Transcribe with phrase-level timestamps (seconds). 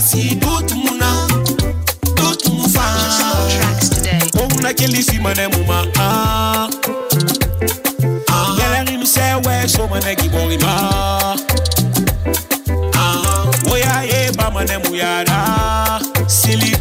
[0.00, 1.26] see Dut Muna,
[2.14, 2.86] Dut Mufa.
[4.38, 5.90] Oh, Nakeli Simane Muma.
[5.96, 6.70] Ah,
[8.30, 11.36] ah, him say, Where so many people in bar.
[13.72, 16.00] Oya, eh, Bamane Muyara.
[16.30, 16.77] Silly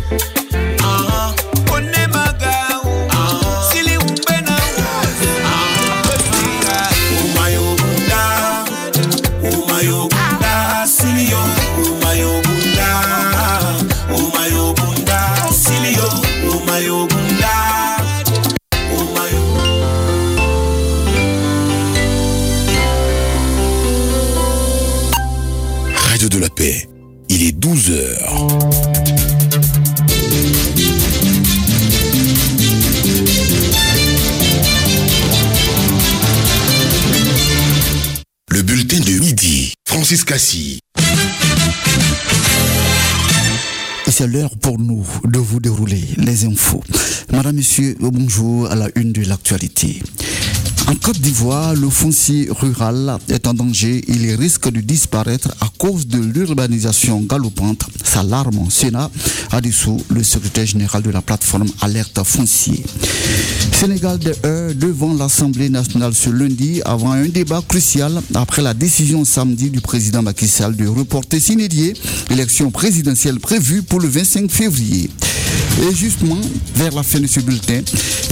[27.59, 27.97] 12h.
[38.49, 40.79] Le bulletin de midi, Francis Cassie.
[44.05, 46.83] Et c'est l'heure pour nous de vous dérouler les infos.
[47.31, 50.03] Madame, Monsieur, bonjour à la une de l'actualité.
[50.89, 54.05] En Côte d'Ivoire, le foncier rural est en danger.
[54.07, 57.83] Il risque de disparaître à cause de l'urbanisation galopante.
[58.05, 59.11] S'alarme Sénat
[59.51, 62.85] a dissous le secrétaire général de la plateforme Alerte Foncier.
[63.73, 69.69] Sénégal de devant l'Assemblée nationale ce lundi avant un débat crucial après la décision samedi
[69.69, 71.95] du président Macky Sall de reporter s'inédier
[72.29, 75.09] l'élection présidentielle prévue pour le 25 février.
[75.81, 76.39] Et justement,
[76.75, 77.81] vers la fin de ce bulletin,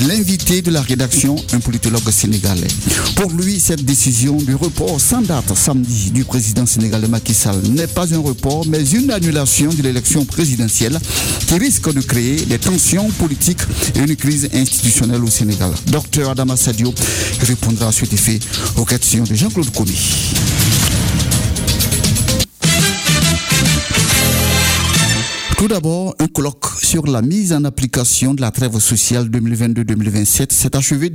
[0.07, 2.67] l'invité de la rédaction, un politologue sénégalais.
[3.15, 7.87] Pour lui, cette décision du report sans date samedi du président sénégalais Macky Sall n'est
[7.87, 10.99] pas un report, mais une annulation de l'élection présidentielle
[11.47, 13.61] qui risque de créer des tensions politiques
[13.95, 15.71] et une crise institutionnelle au Sénégal.
[15.87, 16.93] Docteur Adama Sadio
[17.41, 18.39] répondra à cet effet
[18.77, 19.95] aux questions de Jean-Claude Comi.
[25.65, 30.75] Tout d'abord, un colloque sur la mise en application de la trêve sociale 2022-2027 s'est
[30.75, 31.11] achevé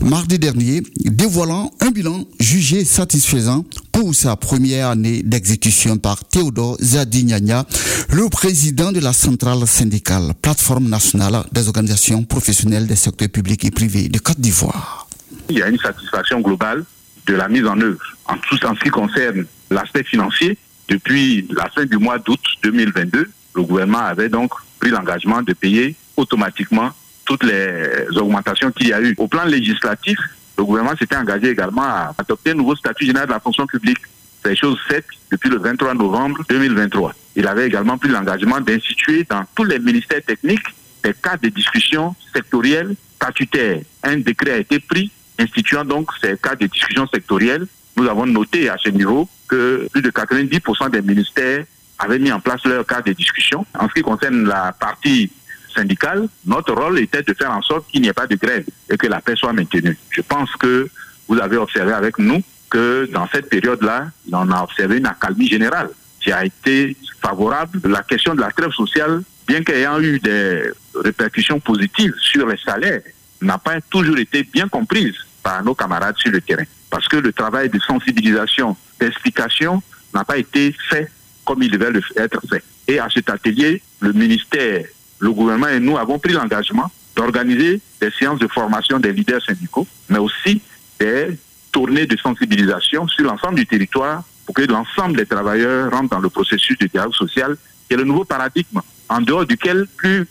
[0.00, 7.66] mardi dernier, dévoilant un bilan jugé satisfaisant pour sa première année d'exécution par Théodore Zadignagna,
[8.14, 13.70] le président de la centrale syndicale, plateforme nationale des organisations professionnelles des secteurs publics et
[13.70, 15.06] privés de Côte d'Ivoire.
[15.50, 16.82] Il y a une satisfaction globale
[17.26, 18.16] de la mise en œuvre.
[18.24, 20.56] En tout en ce qui concerne l'aspect financier,
[20.88, 25.96] depuis la fin du mois d'août 2022, le gouvernement avait donc pris l'engagement de payer
[26.16, 26.90] automatiquement
[27.24, 29.14] toutes les augmentations qu'il y a eu.
[29.18, 30.18] Au plan législatif,
[30.56, 33.98] le gouvernement s'était engagé également à adopter un nouveau statut général de la fonction publique.
[34.44, 37.14] C'est chose faite depuis le 23 novembre 2023.
[37.34, 40.68] Il avait également pris l'engagement d'instituer dans tous les ministères techniques
[41.02, 43.80] des cas de discussion sectorielles statutaires.
[44.04, 47.66] Un décret a été pris instituant donc ces cas de discussion sectorielles.
[47.96, 51.64] Nous avons noté à ce niveau que plus de 90% des ministères
[51.98, 53.64] avaient mis en place leur cadre de discussion.
[53.78, 55.30] En ce qui concerne la partie
[55.74, 58.96] syndicale, notre rôle était de faire en sorte qu'il n'y ait pas de grève et
[58.96, 59.96] que la paix soit maintenue.
[60.10, 60.88] Je pense que
[61.28, 65.90] vous avez observé avec nous que dans cette période-là, on a observé une accalmie générale
[66.20, 67.80] qui a été favorable.
[67.84, 70.62] La question de la trêve sociale, bien qu'ayant eu des
[70.94, 73.02] répercussions positives sur les salaires,
[73.40, 76.64] n'a pas toujours été bien comprise par nos camarades sur le terrain.
[76.90, 79.82] Parce que le travail de sensibilisation, d'explication
[80.14, 81.10] n'a pas été fait
[81.46, 82.62] comme il devait être fait.
[82.88, 84.84] Et à cet atelier, le ministère,
[85.20, 89.86] le gouvernement et nous avons pris l'engagement d'organiser des séances de formation des leaders syndicaux,
[90.10, 90.60] mais aussi
[91.00, 91.38] des
[91.72, 96.28] tournées de sensibilisation sur l'ensemble du territoire pour que l'ensemble des travailleurs rentrent dans le
[96.28, 97.56] processus de dialogue social,
[97.88, 100.26] qui est le nouveau paradigme, en dehors duquel plus,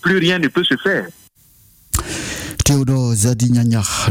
[0.00, 1.06] plus rien ne peut se faire.
[2.70, 3.14] Théodore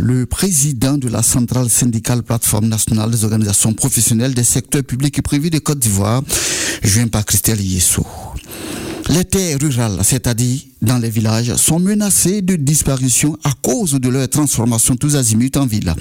[0.02, 5.22] le président de la centrale syndicale plateforme nationale des organisations professionnelles des secteurs publics et
[5.22, 6.22] privés de Côte d'Ivoire,
[6.84, 8.06] joint par Christelle Yesso.
[9.12, 14.28] Les terres rurales, c'est-à-dire dans les villages, sont menacées de disparition à cause de leur
[14.28, 15.94] transformation tous azimuts en ville.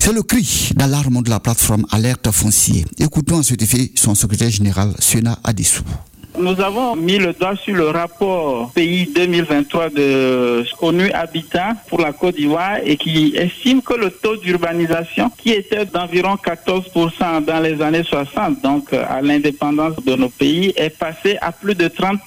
[0.00, 2.86] C'est le cri d'alarme de la plateforme Alerte Foncier.
[2.98, 5.84] Écoutons à cet effet son secrétaire général, Sena Adissou.
[6.38, 12.12] Nous avons mis le doigt sur le rapport pays 2023 de ONU Habitat pour la
[12.12, 17.82] Côte d'Ivoire et qui estime que le taux d'urbanisation qui était d'environ 14% dans les
[17.82, 22.18] années 60, donc à l'indépendance de nos pays, est passé à plus de 30%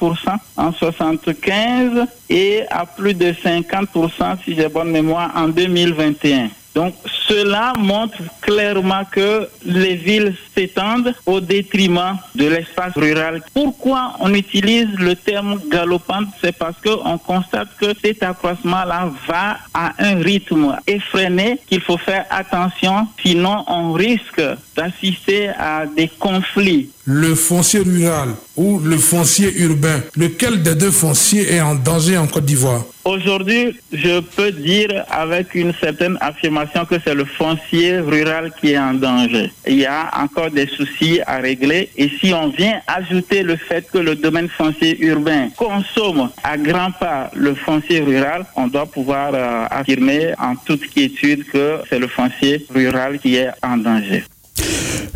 [0.58, 6.50] en 75 et à plus de 50% si j'ai bonne mémoire en 2021.
[6.76, 6.96] Donc,
[7.32, 13.42] Cela montre clairement que les villes s'étendent au détriment de l'espace rural.
[13.54, 16.28] Pourquoi on utilise le terme galopante?
[16.42, 22.26] C'est parce qu'on constate que cet accroissement-là va à un rythme effréné qu'il faut faire
[22.30, 24.42] attention, sinon on risque
[24.76, 26.90] d'assister à des conflits.
[27.06, 32.28] Le foncier rural ou le foncier urbain, lequel des deux fonciers est en danger en
[32.28, 32.84] Côte d'Ivoire?
[33.04, 38.78] Aujourd'hui, je peux dire avec une certaine affirmation que c'est le foncier rural qui est
[38.78, 39.52] en danger.
[39.68, 43.90] Il y a encore des soucis à régler et si on vient ajouter le fait
[43.92, 49.32] que le domaine foncier urbain consomme à grands pas le foncier rural, on doit pouvoir
[49.34, 54.24] euh, affirmer en toute quiétude que c'est le foncier rural qui est en danger.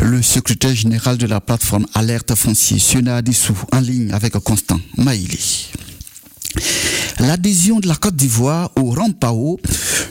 [0.01, 5.71] Le secrétaire général de la plateforme Alerte Foncier, Siona Dissou, en ligne avec Constant Maïli.
[7.19, 9.59] L'adhésion de la Côte d'Ivoire au RAMPAO,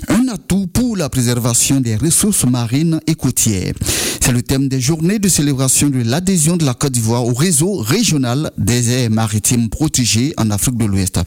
[0.09, 3.75] un atout pour la préservation des ressources marines et côtières.
[4.21, 7.77] C'est le thème des journées de célébration de l'adhésion de la Côte d'Ivoire au réseau
[7.77, 11.21] régional des aires maritimes protégées en Afrique de l'Ouest.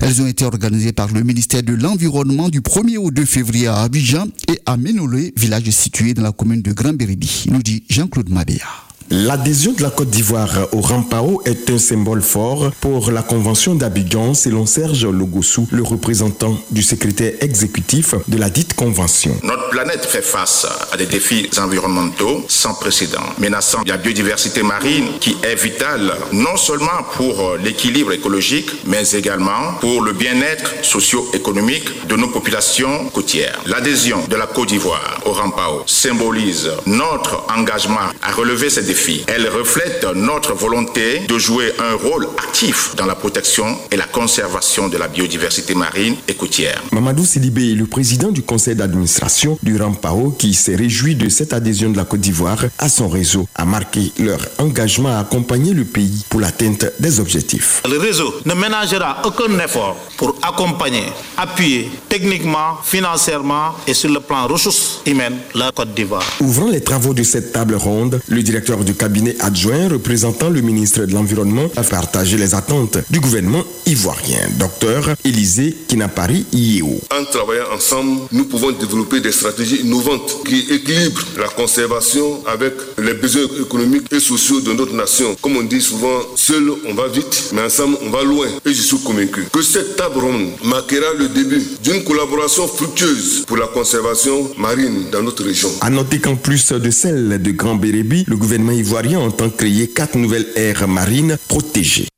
[0.00, 3.82] Elles ont été organisées par le ministère de l'Environnement du 1er au 2 février à
[3.82, 8.89] Abidjan et à Ménolé, village situé dans la commune de Grand-Béribi, nous dit Jean-Claude Mabéa.
[9.12, 14.34] L'adhésion de la Côte d'Ivoire au Rampao est un symbole fort pour la Convention d'Abidjan,
[14.34, 19.36] selon Serge Logossou, le représentant du secrétaire exécutif de la dite convention.
[19.42, 25.36] Notre planète fait face à des défis environnementaux sans précédent, menaçant la biodiversité marine qui
[25.42, 32.28] est vitale non seulement pour l'équilibre écologique, mais également pour le bien-être socio-économique de nos
[32.28, 33.58] populations côtières.
[33.66, 39.48] L'adhésion de la Côte d'Ivoire au Rampao symbolise notre engagement à relever ces défis elle
[39.48, 44.98] reflète notre volonté de jouer un rôle actif dans la protection et la conservation de
[44.98, 46.82] la biodiversité marine et côtière.
[46.92, 51.52] Mamadou Sidibé est le président du conseil d'administration du RAMPAO qui s'est réjoui de cette
[51.52, 55.84] adhésion de la Côte d'Ivoire à son réseau, a marqué leur engagement à accompagner le
[55.84, 57.82] pays pour l'atteinte des objectifs.
[57.88, 61.04] Le réseau ne ménagera aucun effort pour accompagner,
[61.38, 66.24] appuyer techniquement, financièrement et sur le plan ressources humaines la Côte d'Ivoire.
[66.40, 71.04] Ouvrant les travaux de cette table ronde, le directeur du cabinet adjoint représentant le ministre
[71.04, 74.40] de l'Environnement a partagé les attentes du gouvernement ivoirien.
[74.58, 77.00] Docteur Élisée Kinapari Yeo.
[77.10, 83.14] En travaillant ensemble, nous pouvons développer des stratégies innovantes qui équilibrent la conservation avec les
[83.14, 85.36] besoins économiques et sociaux de notre nation.
[85.40, 88.46] Comme on dit souvent, seul on va vite, mais ensemble on va loin.
[88.64, 93.56] Et je suis convaincu que cette table ronde marquera le début d'une collaboration fructueuse pour
[93.56, 95.70] la conservation marine dans notre région.
[95.80, 100.16] À noter qu'en plus de celle de Grand Bérébi, le gouvernement ivoirien entend créer quatre
[100.16, 102.08] nouvelles aires marines protégées.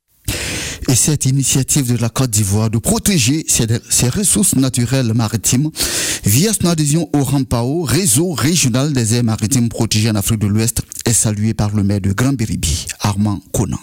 [0.89, 5.71] Et cette initiative de la Côte d'Ivoire de protéger ses, ses, ressources naturelles maritimes
[6.25, 10.81] via son adhésion au RAMPAO, réseau régional des aires maritimes protégées en Afrique de l'Ouest,
[11.05, 13.79] est saluée par le maire de Grand Béribi, Armand Conan.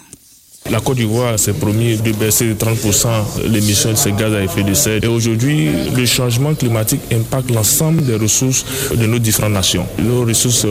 [0.69, 3.07] La Côte d'Ivoire s'est promis de baisser de 30%
[3.49, 5.03] l'émission de ces gaz à effet de serre.
[5.03, 8.63] Et aujourd'hui, le changement climatique impacte l'ensemble des ressources
[8.95, 9.85] de nos différentes nations.
[9.99, 10.65] Nos ressources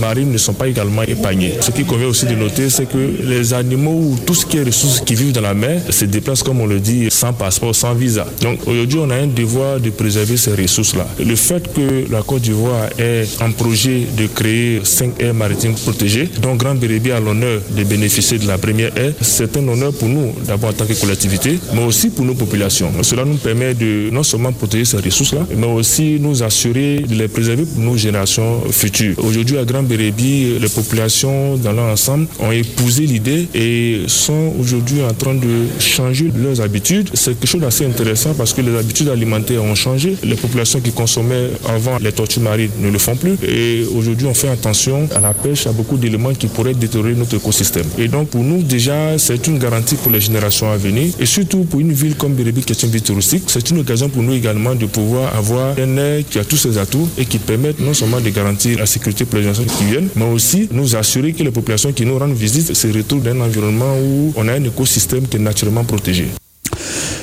[0.00, 1.52] marines ne sont pas également épargnées.
[1.60, 4.64] Ce qui convient aussi de noter, c'est que les animaux ou tout ce qui est
[4.64, 7.94] ressources qui vivent dans la mer se déplacent, comme on le dit, sans passeport, sans
[7.94, 8.26] visa.
[8.40, 11.06] Donc aujourd'hui, on a un devoir de préserver ces ressources-là.
[11.24, 16.28] Le fait que la Côte d'Ivoire ait un projet de créer cinq aires maritimes protégées,
[16.40, 19.12] dont Grand Bérébi a l'honneur de bénéficier de la première aire,
[19.56, 22.90] un honneur pour nous, d'abord en tant que collectivité, mais aussi pour nos populations.
[23.02, 27.28] Cela nous permet de non seulement protéger ces ressources-là, mais aussi nous assurer de les
[27.28, 29.14] préserver pour nos générations futures.
[29.24, 35.02] Aujourd'hui, à Grand Bérébi, les populations dans leur ensemble ont épousé l'idée et sont aujourd'hui
[35.02, 37.10] en train de changer leurs habitudes.
[37.14, 40.16] C'est quelque chose d'assez intéressant parce que les habitudes alimentaires ont changé.
[40.22, 43.36] Les populations qui consommaient avant les tortues marines ne le font plus.
[43.46, 47.36] Et aujourd'hui, on fait attention à la pêche, à beaucoup d'éléments qui pourraient détériorer notre
[47.36, 47.86] écosystème.
[47.98, 51.14] Et donc, pour nous, déjà, c'est une garantie pour les générations à venir.
[51.18, 54.10] Et surtout, pour une ville comme Bérébi, qui est une ville touristique, c'est une occasion
[54.10, 57.38] pour nous également de pouvoir avoir un air qui a tous ses atouts et qui
[57.38, 60.94] permettent non seulement de garantir la sécurité pour les générations qui viennent, mais aussi nous
[60.94, 64.46] assurer que les populations qui nous rendent visite se retrouvent dans un environnement où on
[64.46, 66.28] a un écosystème qui est naturellement protégé.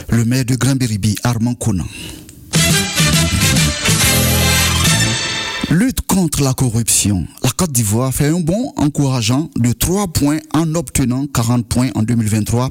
[0.09, 1.85] Le maire de Grand Béribi, Armand Conan.
[5.71, 7.25] Lutte contre la corruption.
[7.43, 12.03] La Côte d'Ivoire fait un bond encourageant de 3 points en obtenant 40 points en
[12.03, 12.69] 2023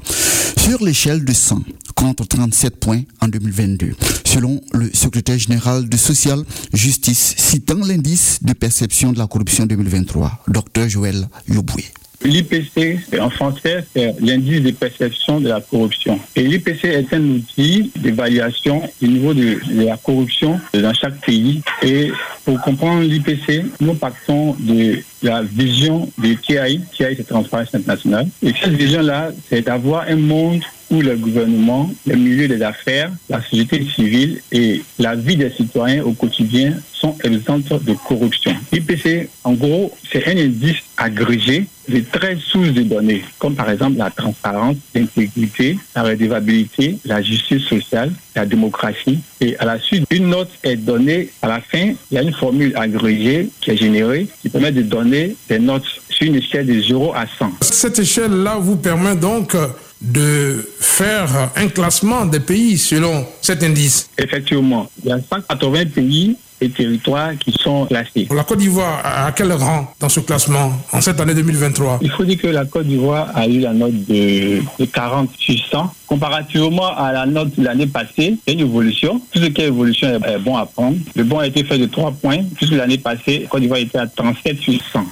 [0.55, 1.63] sur l'échelle de 100
[1.95, 6.43] contre 37 points en 2022, selon le secrétaire général de Social
[6.73, 11.85] Justice, citant l'indice de perception de la corruption 2023, Dr Joël Yoboué.
[12.23, 16.19] L'IPC, en français, c'est l'indice de perception de la corruption.
[16.35, 21.61] Et l'IPC est un outil d'évaluation du niveau de, la corruption dans chaque pays.
[21.81, 22.11] Et
[22.45, 28.27] pour comprendre l'IPC, nous partons de la vision de TI, TI c'est Transparence Internationale.
[28.43, 30.61] Et cette vision-là, c'est d'avoir un monde
[30.91, 36.03] où le gouvernement, le milieu des affaires, la société civile et la vie des citoyens
[36.03, 38.53] au quotidien sont exemptes de corruption.
[38.71, 43.97] L'IPC, en gros, c'est un indice agrégé de 13 sources de données, comme par exemple
[43.97, 49.19] la transparence, l'intégrité, la redevabilité, la justice sociale, la démocratie.
[49.39, 51.93] Et à la suite, une note est donnée à la fin.
[52.11, 55.87] Il y a une formule agrégée qui est générée qui permet de donner des notes
[56.09, 57.51] sur une échelle de 0 à 100.
[57.61, 59.55] Cette échelle-là vous permet donc
[60.01, 64.09] de faire un classement des pays selon cet indice.
[64.17, 68.27] Effectivement, il y a 180 pays et territoires qui sont classés.
[68.33, 72.23] La Côte d'Ivoire, à quel rang dans ce classement en cette année 2023 Il faut
[72.23, 75.93] dire que la Côte d'Ivoire a eu la note de, de 40 sur 100.
[76.05, 79.21] Comparativement à la note de l'année passée, il y a une évolution.
[79.31, 80.97] Tout ce qui est évolution est, est bon à prendre.
[81.15, 83.97] Le bon a été fait de 3 points, puisque l'année passée, la Côte d'Ivoire était
[83.97, 85.05] à 37 sur 100.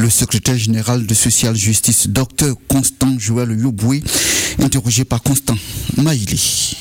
[0.00, 4.02] Le secrétaire général de Social Justice, Dr Constant Joël Yoboué,
[4.62, 5.56] interrogé par Constant
[5.98, 6.74] Maïli.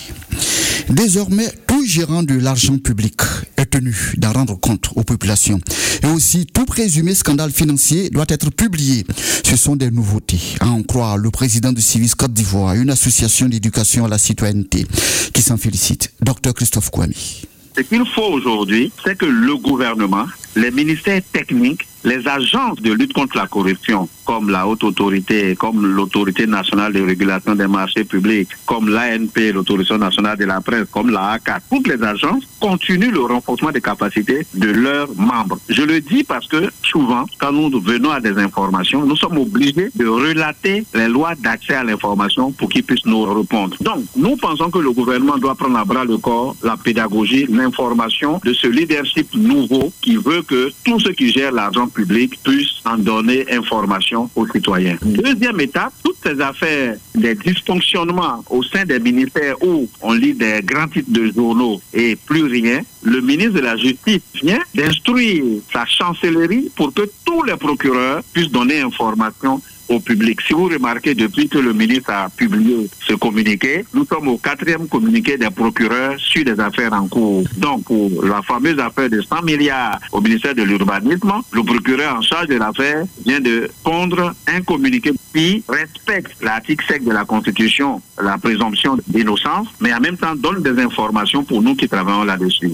[0.89, 3.19] Désormais, tout gérant de l'argent public
[3.57, 5.59] est tenu d'en rendre compte aux populations.
[6.01, 9.05] Et aussi, tout présumé scandale financier doit être publié.
[9.45, 13.49] Ce sont des nouveautés, à en croire le président de Civis Côte d'Ivoire, une association
[13.49, 14.87] d'éducation à la citoyenneté,
[15.33, 16.13] qui s'en félicite.
[16.21, 17.48] Docteur Christophe Kouami.
[17.75, 23.13] Ce qu'il faut aujourd'hui, c'est que le gouvernement, les ministères techniques, les agences de lutte
[23.13, 28.49] contre la corruption, comme la haute autorité, comme l'autorité nationale de régulation des marchés publics,
[28.65, 33.21] comme l'ANP, l'autorité nationale de la presse, comme la ACA, toutes les agences continuent le
[33.21, 35.57] renforcement des capacités de leurs membres.
[35.67, 39.89] Je le dis parce que souvent, quand nous venons à des informations, nous sommes obligés
[39.95, 43.75] de relater les lois d'accès à l'information pour qu'ils puissent nous répondre.
[43.81, 48.39] Donc, nous pensons que le gouvernement doit prendre à bras le corps la pédagogie, l'information
[48.43, 52.97] de ce leadership nouveau qui veut que tous ceux qui gèrent l'argent public puissent en
[52.97, 54.97] donner information aux citoyens.
[55.01, 60.61] Deuxième étape, toutes ces affaires des dysfonctionnements au sein des ministères où on lit des
[60.63, 65.85] grands titres de journaux et plus rien, le ministre de la Justice vient d'instruire sa
[65.85, 70.39] chancellerie pour que tous les procureurs puissent donner information au public.
[70.41, 74.87] Si vous remarquez, depuis que le ministre a publié ce communiqué, nous sommes au quatrième
[74.87, 77.43] communiqué des procureurs sur des affaires en cours.
[77.57, 82.21] Donc, pour la fameuse affaire de 100 milliards au ministère de l'Urbanisme, le procureur en
[82.21, 88.01] charge de l'affaire vient de pondre un communiqué qui respecte l'article 7 de la Constitution,
[88.21, 92.71] la présomption d'innocence, mais en même temps donne des informations pour nous qui travaillons là-dessus.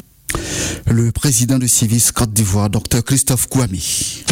[0.88, 4.24] Le président de Civis Côte d'Ivoire, Dr Christophe Kouami.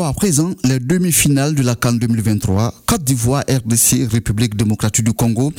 [0.00, 5.52] À présent, les demi-finales de la Cannes 2023, Côte d'Ivoire, RDC, République démocratique du Congo,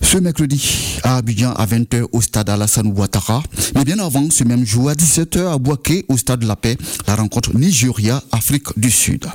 [0.00, 3.42] ce mercredi à Abidjan à 20h au stade Alassane Ouattara.
[3.74, 6.78] Mais bien avant, ce même jour à 17h à Boaké au stade de la Paix,
[7.06, 9.26] la rencontre Nigeria-Afrique du Sud.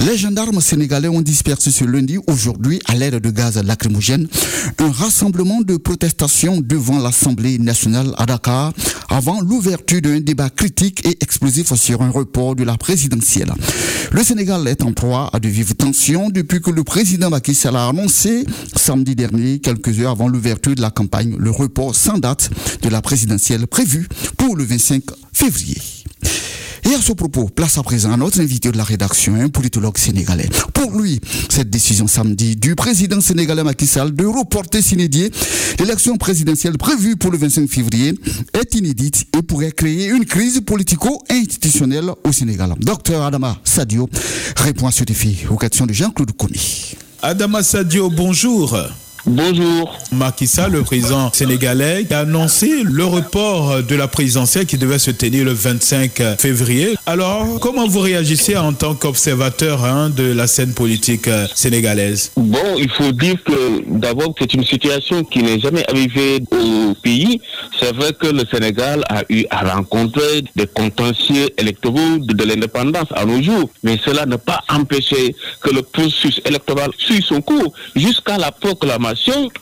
[0.00, 4.26] Les gendarmes sénégalais ont dispersé ce lundi, aujourd'hui, à l'aide de gaz lacrymogène,
[4.78, 8.72] un rassemblement de protestation devant l'Assemblée nationale à Dakar
[9.08, 13.52] avant l'ouverture d'un débat critique et explosif sur un report de la présidentielle.
[14.10, 17.76] Le Sénégal est en proie à de vives tensions depuis que le président Macky Sall
[17.76, 18.44] a annoncé
[18.76, 22.50] samedi dernier, quelques heures avant l'ouverture de la campagne, le report sans date
[22.82, 25.76] de la présidentielle prévue pour le 25 février.
[26.94, 29.98] Et à ce propos, place à présent à notre invité de la rédaction, un politologue
[29.98, 30.48] sénégalais.
[30.72, 35.32] Pour lui, cette décision samedi du président sénégalais Macky Sall de reporter s'inédier
[35.80, 38.14] l'élection présidentielle prévue pour le 25 février
[38.52, 42.74] est inédite et pourrait créer une crise politico-institutionnelle au Sénégal.
[42.78, 44.08] Docteur Adama Sadio
[44.56, 46.94] répond à ce défi aux questions de Jean-Claude Komi.
[47.22, 48.78] Adama Sadio, bonjour.
[49.26, 49.98] Bonjour.
[50.12, 55.10] Macky Sall, le président sénégalais, a annoncé le report de la présidentielle qui devait se
[55.10, 56.94] tenir le 25 février.
[57.06, 62.32] Alors, comment vous réagissez en tant qu'observateur hein, de la scène politique euh, sénégalaise?
[62.36, 67.40] Bon, il faut dire que d'abord, c'est une situation qui n'est jamais arrivée au pays.
[67.80, 73.08] C'est vrai que le Sénégal a eu à rencontrer des contentieux électoraux de, de l'indépendance
[73.14, 73.70] à nos jours.
[73.82, 79.13] Mais cela n'a pas empêché que le processus électoral suive son cours jusqu'à la proclamation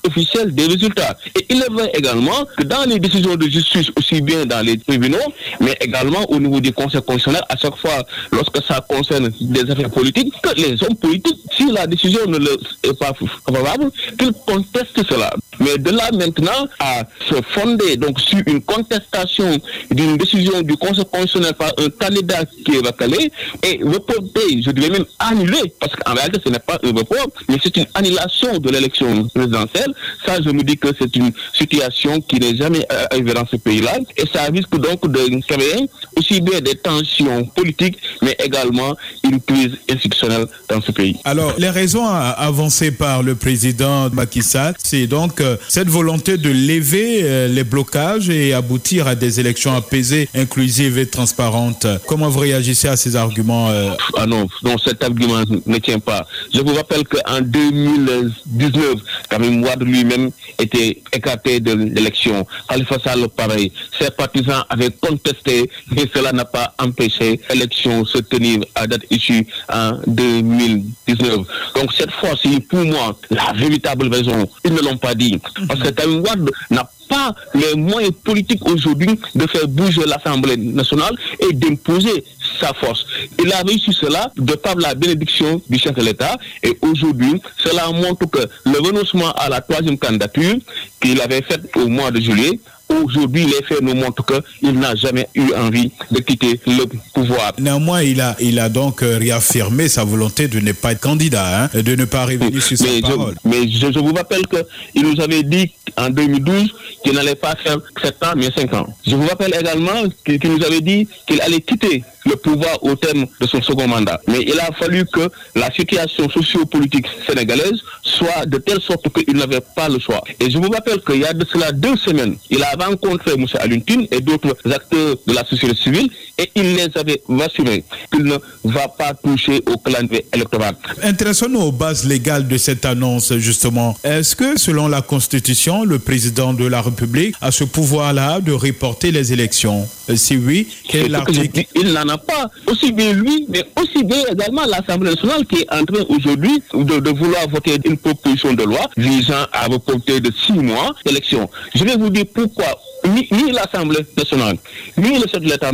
[0.07, 1.17] officielle des résultats.
[1.39, 4.79] Et il est vrai également que dans les décisions de justice, aussi bien dans les
[4.79, 5.19] tribunaux,
[5.61, 9.91] mais également au niveau du Conseil constitutionnel, à chaque fois, lorsque ça concerne des affaires
[9.91, 13.13] politiques, que les hommes politiques, si la décision ne leur est pas
[13.47, 15.31] favorable, qu'ils contestent cela.
[15.61, 19.59] Mais de là maintenant à se fonder donc sur une contestation
[19.91, 23.31] d'une décision du Conseil constitutionnel par un candidat qui est vacalé
[23.63, 27.57] et reporter, je dirais même annuler, parce qu'en réalité ce n'est pas un report, mais
[27.63, 29.93] c'est une annulation de l'élection présidentielle.
[30.27, 33.99] Ça, je me dis que c'est une situation qui n'est jamais arrivée dans ce pays-là
[34.17, 39.73] et ça risque donc de créer aussi bien des tensions politiques, mais également une crise
[39.91, 41.17] institutionnelle dans ce pays.
[41.25, 47.21] Alors, les raisons avancées par le président Macky Sall, c'est donc cette volonté de lever
[47.23, 51.87] euh, les blocages et aboutir à des élections apaisées, inclusives et transparentes.
[52.07, 53.91] Comment vous réagissez à ces arguments euh?
[54.17, 56.27] Ah non, non, cet argument ne tient pas.
[56.55, 58.97] Je vous rappelle qu'en 2019,
[59.29, 62.47] Karim Ouad lui-même était écarté de l'élection.
[62.69, 63.73] Khalifa Sall, pareil.
[64.01, 69.47] Ses partisans avaient contesté, mais cela n'a pas empêché l'élection se tenir à date issue
[69.73, 71.37] en 2019.
[71.75, 75.32] Donc cette fois-ci, pour moi, la véritable raison, ils ne l'ont pas dit.
[75.69, 82.25] Parce que n'a pas les moyens politiques aujourd'hui de faire bouger l'Assemblée nationale et d'imposer
[82.61, 83.07] sa force.
[83.43, 87.91] Il a réussi cela de par la bénédiction du chef de l'État et aujourd'hui, cela
[87.91, 90.57] montre que le renoncement à la troisième candidature
[91.01, 92.59] qu'il avait faite au mois de juillet
[93.05, 96.85] Aujourd'hui, les faits nous montrent qu'il n'a jamais eu envie de quitter le
[97.15, 97.53] pouvoir.
[97.59, 101.71] Néanmoins, il a, il a donc réaffirmé sa volonté de ne pas être candidat, hein,
[101.75, 103.35] de ne pas revenir sur sa mais parole.
[103.45, 107.55] Je, mais je, je, vous rappelle qu'il nous avait dit en 2012 qu'il n'allait pas
[107.57, 108.87] faire 7 ans, mais 5 ans.
[109.07, 112.95] Je vous rappelle également qu'il qu nous avait dit qu'il allait quitter le pouvoir au
[112.95, 114.21] terme de son second mandat.
[114.29, 119.61] Mais il a fallu que la situation sociopolitique sénégalaise soit de telle sorte qu'il n'avait
[119.75, 120.23] pas le choix.
[120.41, 123.47] Et je vous rappelle qu'il y a de cela deux semaines, il a rencontré M.
[123.59, 128.37] Aluntine et d'autres acteurs de la société civile et il les avait rassurés qu'il ne
[128.65, 130.75] va pas toucher au calendrier électoral.
[131.03, 133.97] Intéressons-nous aux bases légales de cette annonce, justement.
[134.05, 139.13] Est-ce que, selon la Constitution, le président de la République a ce pouvoir-là de reporter
[139.13, 139.87] les élections?
[140.15, 142.51] Si oui, quel est l'article Il n'en pas.
[142.67, 147.01] Aussi bien lui, mais aussi bien également l'Assemblée nationale qui est en train aujourd'hui de,
[147.01, 151.49] de, vouloir voter une proposition de loi visant à reporter de six mois l'élection.
[151.75, 152.67] Je vais vous dire pourquoi
[153.09, 154.57] ni, l'Assemblée nationale,
[154.97, 155.71] ni le chef de l'État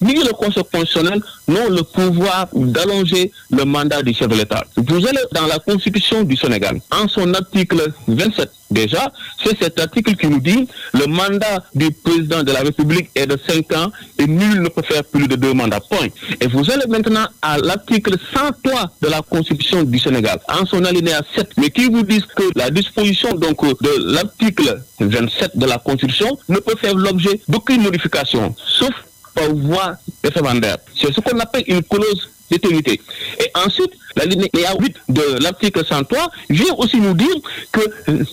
[0.00, 4.64] ni le Conseil constitutionnel n'ont le pouvoir d'allonger le mandat du chef de l'État.
[4.76, 9.10] Vous allez dans la Constitution du Sénégal, en son article 27, déjà,
[9.44, 13.38] c'est cet article qui nous dit le mandat du président de la République est de
[13.48, 15.80] 5 ans et nul ne peut faire plus de deux mandats.
[15.80, 16.08] Point.
[16.40, 21.20] Et vous allez maintenant à l'article 103 de la Constitution du Sénégal, en son alinéa
[21.34, 26.38] 7, mais qui vous dit que la disposition donc de l'article 27 de la Constitution
[26.48, 28.90] ne peut faire l'objet d'aucune modification, sauf
[29.34, 30.78] par voie référendaire.
[31.00, 33.00] C'est ce qu'on appelle une clause d'éternité.
[33.40, 37.34] Et ensuite, l'alinéa 8 de l'article 103 vient aussi nous dire
[37.70, 37.80] que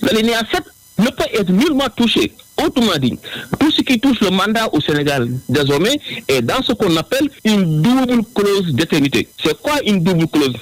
[0.04, 0.64] l'alinéa 7
[1.00, 2.32] ne peut être nullement touché.
[2.66, 3.20] Autrement dit,
[3.60, 6.00] tout ce qui touche le mandat au Sénégal désormais
[6.30, 9.28] est dans ce qu'on appelle une double clause d'éternité.
[9.44, 10.56] C'est quoi une double clause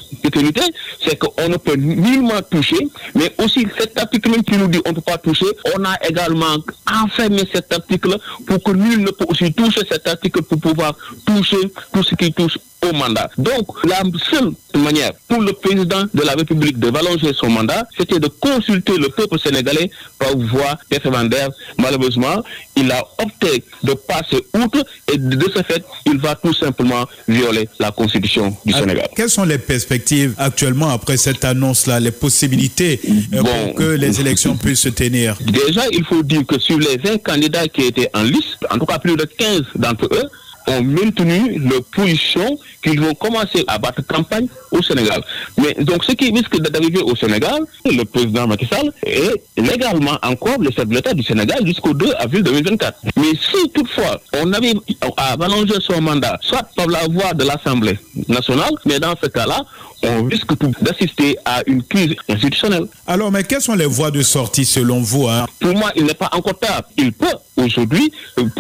[1.06, 4.96] C'est qu'on ne peut nullement toucher, mais aussi cet article qui nous dit on ne
[4.96, 5.46] peut pas toucher,
[5.78, 6.56] on a également
[6.92, 8.18] enfermé cet article
[8.48, 11.58] pour que nul ne peut aussi toucher cet article pour pouvoir toucher
[11.94, 12.58] tout ce qui touche
[12.90, 13.30] au mandat.
[13.38, 18.20] Donc, la seule manière pour le président de la République de rallonger son mandat, c'était
[18.20, 21.50] de consulter le peuple sénégalais par voie référendaire.
[21.78, 22.44] Malheureusement,
[22.76, 27.70] il a opté de passer outre et de ce fait, il va tout simplement violer
[27.80, 29.10] la constitution du Alors, Sénégal.
[29.16, 33.00] Quelles sont les perspectives actuellement après cette annonce-là, les possibilités
[33.34, 33.50] euh, Bon.
[33.68, 35.38] pour que les élections puissent se tenir?
[35.42, 38.86] Déjà, il faut dire que sur les 20 candidats qui étaient en liste, en tout
[38.86, 40.30] cas plus de 15 d'entre eux,
[40.68, 45.22] ont maintenu leur position qu'ils vont commencer à battre campagne au Sénégal.
[45.58, 50.60] Mais donc, ce qui risque d'arriver au Sénégal, le président Macky Sall est légalement encore
[50.60, 53.00] le chef de l'État du Sénégal jusqu'au 2 avril 2024.
[53.18, 54.80] Mais si toutefois on arrive
[55.18, 57.98] à rallonger son mandat, soit par la voie de l'Assemblée
[58.28, 59.62] nationale, mais dans ce cas-là,
[60.04, 62.88] on risque d'assister à une crise institutionnelle.
[63.08, 65.46] Alors, mais quelles sont les voies de sortie selon vous hein?
[65.60, 66.84] Pour moi, il n'est pas encore tard.
[66.98, 67.28] Il peut
[67.64, 68.12] aujourd'hui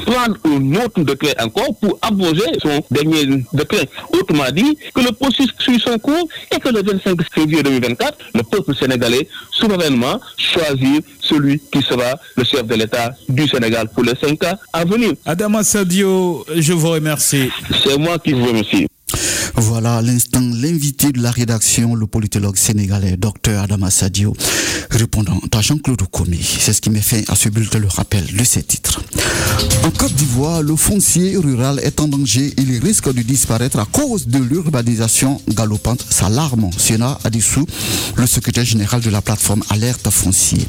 [0.05, 3.87] prendre un autre décret encore pour abroger son dernier décret.
[4.11, 8.43] Autrement dit, que le processus suit son cours et que le 25 février 2024, le
[8.43, 14.13] peuple sénégalais souverainement choisit celui qui sera le chef de l'État du Sénégal pour les
[14.21, 15.13] cinq ans à venir.
[15.25, 17.49] Adama Sadio, je vous remercie.
[17.83, 18.87] C'est moi qui vous remercie.
[19.55, 24.33] Voilà l'instant l'invité de la rédaction, le politologue sénégalais, docteur Adama Sadio,
[24.89, 26.41] répondant à Jean-Claude Komi.
[26.43, 29.01] C'est ce qui met fin à ce bulletin le rappel de ces titres.
[29.83, 32.53] En Côte d'Ivoire, le foncier rural est en danger.
[32.57, 36.05] Il risque de disparaître à cause de l'urbanisation galopante.
[36.09, 37.65] S'alarme Siena Adissou,
[38.15, 40.67] le secrétaire général de la plateforme Alerte Foncier.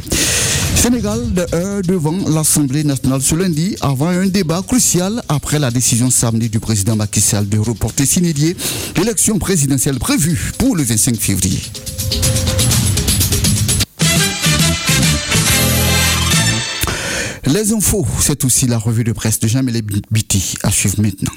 [0.75, 6.11] Sénégal de heure devant l'Assemblée nationale ce lundi avant un débat crucial après la décision
[6.11, 8.57] samedi du président Macky Sall de reporter s'inédier
[8.97, 11.61] l'élection présidentielle prévue pour le 25 février.
[17.47, 21.33] Les infos, c'est aussi la revue de presse de Jamel Biti à suivre maintenant.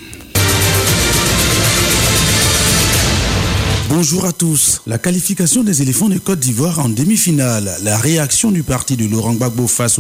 [3.90, 4.82] Bonjour à tous.
[4.86, 7.74] La qualification des éléphants de Côte d'Ivoire en demi-finale.
[7.84, 9.96] La réaction du parti de Laurent Gbagbo face